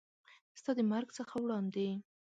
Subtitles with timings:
[0.59, 1.89] ستا د مرګ څخه وړاندې